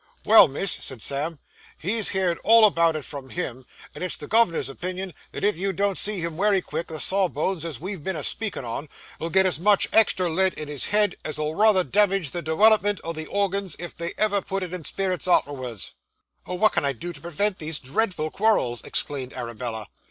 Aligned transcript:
'Well, 0.25 0.47
miss,' 0.47 0.71
said 0.71 0.99
Sam, 0.99 1.37
'he's 1.77 2.09
heerd 2.09 2.39
all 2.43 2.65
about 2.65 2.95
it 2.95 3.05
from 3.05 3.29
him; 3.29 3.65
and 3.93 4.03
it's 4.03 4.17
the 4.17 4.27
gov'nor's 4.27 4.67
opinion 4.67 5.13
that 5.31 5.43
if 5.43 5.59
you 5.59 5.73
don't 5.73 5.95
see 5.95 6.21
him 6.21 6.37
wery 6.37 6.59
quick, 6.59 6.87
the 6.87 6.99
sawbones 6.99 7.63
as 7.63 7.79
we've 7.79 8.03
been 8.03 8.15
a 8.15 8.23
speakin' 8.23 8.65
on, 8.65 8.89
'ull 9.19 9.29
get 9.29 9.45
as 9.45 9.59
much 9.59 9.87
extra 9.93 10.27
lead 10.27 10.55
in 10.55 10.67
his 10.69 10.85
head 10.85 11.17
as'll 11.23 11.53
rayther 11.53 11.83
damage 11.83 12.31
the 12.31 12.41
dewelopment 12.41 12.99
o' 13.03 13.13
the 13.13 13.27
orgins 13.27 13.75
if 13.77 13.95
they 13.95 14.15
ever 14.17 14.41
put 14.41 14.63
it 14.63 14.73
in 14.73 14.83
spirits 14.85 15.27
artervards.' 15.27 15.91
'Oh, 16.47 16.55
what 16.55 16.71
can 16.73 16.83
I 16.83 16.93
do 16.93 17.13
to 17.13 17.21
prevent 17.21 17.59
these 17.59 17.77
dreadful 17.79 18.31
quarrels!' 18.31 18.81
exclaimed 18.83 19.33
Arabella. 19.33 19.85